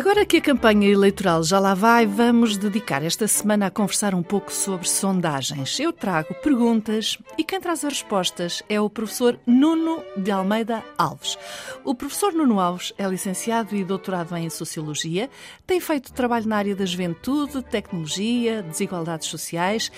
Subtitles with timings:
[0.00, 4.22] Agora que a campanha eleitoral já lá vai, vamos dedicar esta semana a conversar um
[4.22, 5.78] pouco sobre sondagens.
[5.78, 11.36] Eu trago perguntas e quem traz as respostas é o professor Nuno de Almeida Alves.
[11.84, 15.28] O professor Nuno Alves é licenciado e doutorado em Sociologia,
[15.66, 19.92] tem feito trabalho na área da juventude, tecnologia, desigualdades sociais,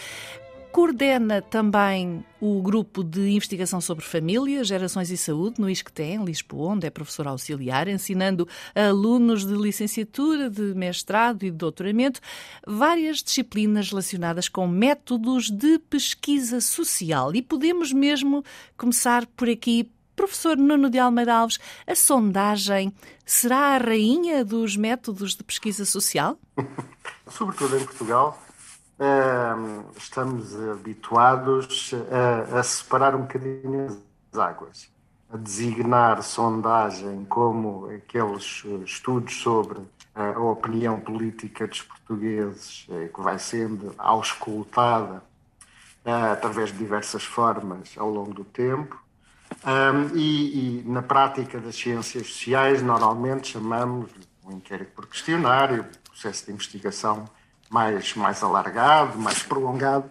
[0.73, 6.73] Coordena também o grupo de investigação sobre família, gerações e saúde no ISCTE, em Lisboa,
[6.73, 12.23] onde é professor auxiliar, ensinando alunos de licenciatura, de mestrado e de doutoramento
[12.67, 17.35] várias disciplinas relacionadas com métodos de pesquisa social.
[17.35, 18.43] E podemos mesmo
[18.75, 19.91] começar por aqui.
[20.17, 22.93] Professor Nuno de Almeida Alves, a sondagem
[23.27, 26.39] será a rainha dos métodos de pesquisa social?
[27.29, 28.39] Sobretudo em Portugal,
[29.97, 33.87] estamos habituados a, a, separar um bocadinho
[34.33, 34.91] as águas,
[35.33, 39.81] a designar sondagem como aqueles estudos sobre
[40.15, 45.23] a opinião política dos portugueses eh, que vai sendo auscultada
[46.05, 49.01] eh, através de diversas formas ao longo do tempo.
[49.65, 54.11] Um, e, e, na prática das ciências sociais, normalmente chamamos
[54.45, 57.29] um inquérito por questionário, processo de investigação
[57.73, 60.09] mais, mais alargado, mais prolongado,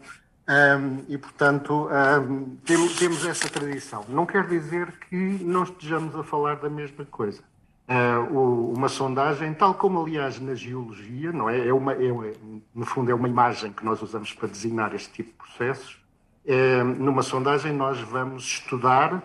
[0.50, 4.04] um, e, portanto, um, temos, temos essa tradição.
[4.10, 7.44] Não quer dizer que não estejamos a falar da mesma coisa.
[7.88, 11.68] Uh, uma sondagem, tal como, aliás, na geologia, não é?
[11.68, 12.34] é, uma, é
[12.74, 16.02] no fundo, é uma imagem que nós usamos para designar este tipo de processos.
[16.44, 19.22] Uh, numa sondagem, nós vamos estudar uh,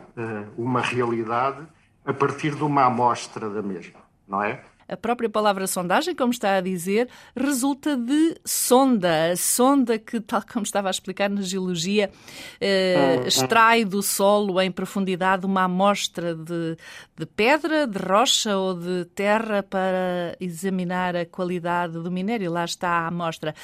[0.59, 1.67] uma realidade
[2.05, 4.62] a partir de uma amostra da mesma, não é?
[4.89, 9.33] A própria palavra sondagem, como está a dizer, resulta de sonda.
[9.33, 12.11] A sonda que, tal como estava a explicar na geologia,
[12.61, 16.77] eh, extrai do solo em profundidade uma amostra de,
[17.17, 22.53] de pedra, de rocha ou de terra para examinar a qualidade do minério.
[22.53, 23.55] Lá está a amostra.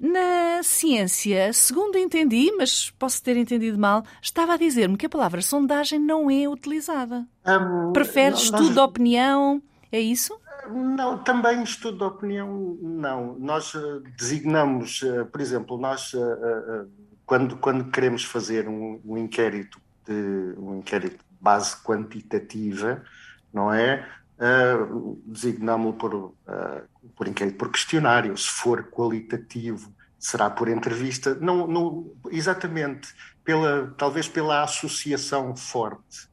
[0.00, 5.42] Na ciência, segundo entendi, mas posso ter entendido mal, estava a dizer-me que a palavra
[5.42, 7.26] sondagem não é utilizada.
[7.46, 8.74] Um, Prefere estudo nós...
[8.74, 9.62] de opinião?
[9.90, 10.40] É isso?
[10.70, 13.38] Não, também estudo de opinião, não.
[13.38, 16.88] Nós uh, designamos, uh, por exemplo, nós uh,
[17.26, 23.02] quando, quando queremos fazer um, um, inquérito de um inquérito de base quantitativa,
[23.52, 24.06] não é?
[25.24, 26.34] designamos-lo por,
[27.14, 28.36] por inquérito por questionário.
[28.36, 31.36] Se for qualitativo, será por entrevista.
[31.36, 33.14] Não, não, exatamente
[33.44, 36.31] pela, talvez pela associação forte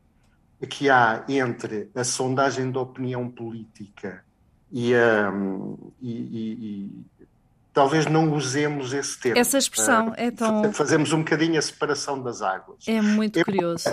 [0.67, 4.23] que há entre a sondagem de opinião política
[4.71, 7.05] e, um, e, e, e
[7.73, 9.39] talvez não usemos esse termo.
[9.39, 10.71] Essa expressão é tão.
[10.73, 12.87] Fazemos um bocadinho a separação das águas.
[12.87, 13.89] É muito curioso.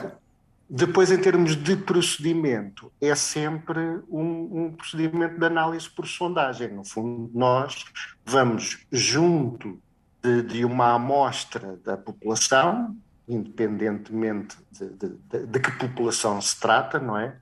[0.68, 6.74] Depois, em termos de procedimento, é sempre um, um, procedimento de análise por sondagem.
[6.74, 7.84] No fundo, nós
[8.24, 9.80] vamos junto
[10.20, 12.96] de, de uma amostra da população,
[13.28, 17.36] independentemente de, de, de, que população se trata, não é?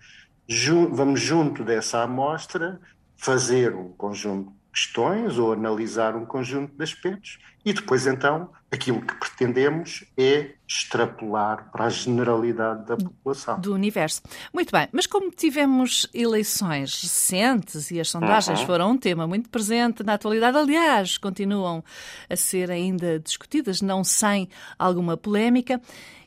[0.90, 2.80] vamos junto dessa amostra
[3.16, 9.14] fazer um conjunto questões ou analisar um conjunto de aspectos e depois então aquilo que
[9.14, 13.60] pretendemos é extrapolar para a generalidade da população.
[13.60, 14.20] Do universo.
[14.52, 18.66] Muito bem, mas como tivemos eleições recentes e as sondagens uhum.
[18.66, 21.84] foram um tema muito presente na atualidade, aliás, continuam
[22.28, 25.80] a ser ainda discutidas, não sem alguma polémica,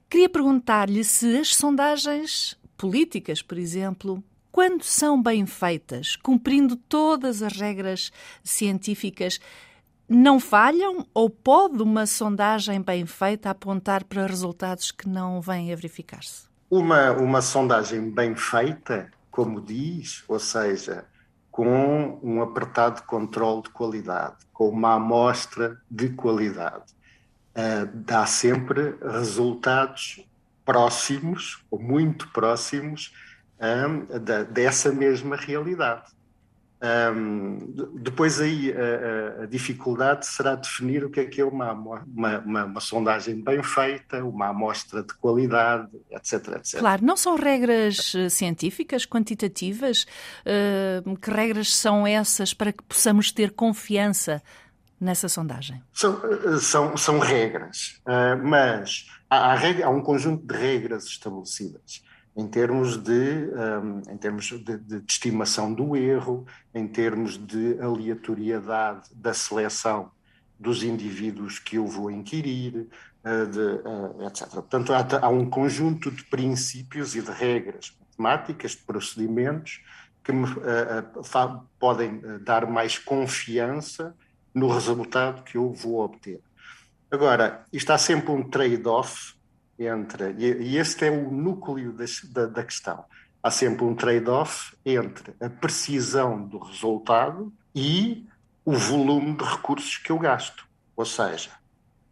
[0.10, 4.24] queria perguntar-lhe se as sondagens políticas, por exemplo,
[4.58, 8.12] quando são bem feitas, cumprindo todas as regras
[8.44, 9.40] científicas,
[10.10, 15.76] não falham ou pode uma sondagem bem feita apontar para resultados que não vêm a
[15.76, 16.48] verificar-se?
[16.72, 21.06] Uma, uma sondagem bem feita, como diz, ou seja,
[21.52, 26.96] com um apertado controle de qualidade, com uma amostra de qualidade,
[27.56, 30.26] uh, dá sempre resultados
[30.66, 33.14] próximos, ou muito próximos,
[33.60, 36.18] um, da, dessa mesma realidade.
[36.80, 37.58] Um,
[37.96, 42.66] depois aí a, a, dificuldade será definir o que é que é uma, uma, uma,
[42.66, 46.80] uma, sondagem bem feita, uma amostra de qualidade, etc, etc.
[46.80, 50.06] Claro, não são regras eh, científicas, quantitativas?
[50.46, 54.40] Uh, que regras são essas para que possamos ter confiança
[55.02, 55.82] nessa sondagem?
[55.92, 61.06] São, eh, são, são regras, uh, mas há, há, regra, há um conjunto de regras
[61.06, 62.06] estabelecidas
[62.38, 63.50] em termos de,
[63.82, 70.12] um, em termos de, de, estimação do erro, em termos de aleatoriedade da seleção
[70.60, 72.88] dos indivíduos que eu vou inquirir,
[73.26, 74.50] uh, de, uh, etc.
[74.52, 79.82] Portanto, há, há, um conjunto de princípios e de regras matemáticas, de procedimentos,
[80.24, 84.16] que me uh, podem dar mais confiança
[84.54, 86.40] no resultado que eu vou obter.
[87.10, 89.37] Agora, isto há sempre um trade-off
[89.80, 91.96] entre, e, e este é o núcleo
[92.32, 93.06] da, da questão,
[93.42, 98.26] há sempre um trade-off entre a precisão do resultado e
[98.66, 100.68] o volume de recursos que eu gasto.
[100.96, 101.52] Ou seja,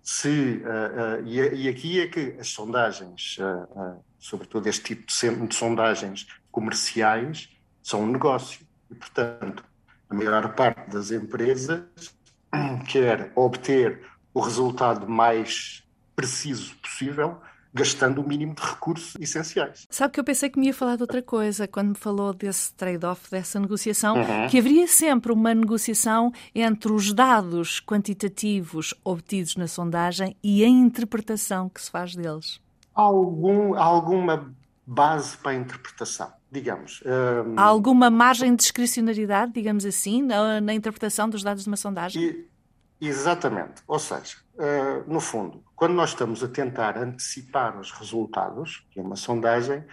[0.02, 5.48] se, uh, uh, e, e, aqui é que as sondagens, uh, sobretudo este tipo de,
[5.48, 7.50] de sondagens comerciais,
[7.82, 8.66] são um negócio.
[8.90, 9.66] E, portanto,
[10.10, 11.84] a maior parte das empresas
[12.92, 14.02] quer obter
[14.34, 15.84] o resultado mais
[16.16, 17.42] preciso possível,
[17.76, 19.86] gastando o mínimo de recursos essenciais.
[19.90, 22.74] Sabe que eu pensei que me ia falar de outra coisa quando me falou desse
[22.74, 24.48] trade-off, dessa negociação, uhum.
[24.50, 31.68] que haveria sempre uma negociação entre os dados quantitativos obtidos na sondagem e a interpretação
[31.68, 32.62] que se faz deles.
[32.94, 34.56] Algum, alguma
[34.88, 37.04] base para a interpretação, digamos.
[37.58, 42.24] Há alguma margem de discricionariedade, digamos assim, na, na interpretação dos dados de uma sondagem?
[42.24, 42.55] E
[43.08, 43.82] Exatamente.
[43.88, 49.04] Ou seja, uh, no fundo, quando nós estamos a tentar antecipar os resultados, que é
[49.04, 49.84] uma sondagem,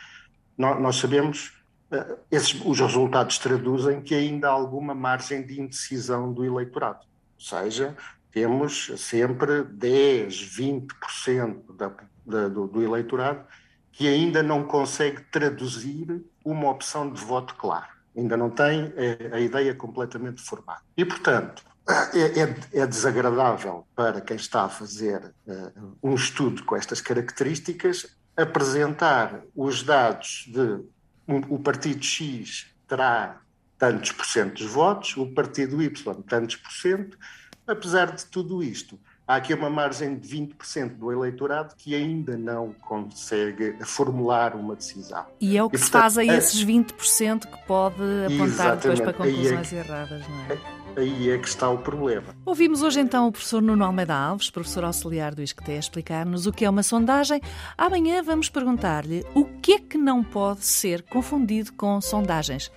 [0.57, 1.63] nós, sabemos,
[1.93, 7.01] uh, esses, os resultados traduzem que ainda há alguma margem de indecisão do eleitorado.
[7.35, 7.97] Ou seja,
[8.31, 11.93] temos sempre 10, 20% da,
[12.25, 13.45] da, do, do eleitorado
[13.93, 17.91] que ainda não consegue traduzir uma opção de voto clara.
[18.17, 20.81] Ainda não tem a, eh, a ideia completamente formada.
[20.97, 26.77] E, portanto, é, é, é, desagradável para quem está a fazer uh, um estudo com
[26.77, 28.07] estas características
[28.37, 30.81] apresentar os dados de
[31.29, 33.41] um, o partido X terá
[33.79, 37.19] tantos por cento dos votos, o partido Y tantos por cento.
[37.67, 42.73] Apesar de tudo isto, há aqui uma margem de 20% do eleitorado que ainda não
[42.73, 45.27] consegue formular uma decisão.
[45.41, 49.01] E é o que e, se portanto, faz a esses 20% que pode apontar depois
[49.01, 50.53] para conclusões é, erradas, não é?
[50.55, 52.35] é Aí é que está o problema.
[52.45, 56.65] Ouvimos hoje então o professor Nuno Almeida Alves, professor auxiliar do ISCTE, explicar-nos o que
[56.65, 57.41] é uma sondagem.
[57.77, 62.71] Amanhã vamos perguntar-lhe o que é que não pode ser confundido com sondagens.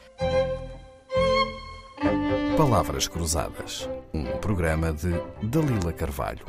[2.58, 5.12] Palavras Cruzadas, um programa de
[5.44, 6.46] Dalila Carvalho.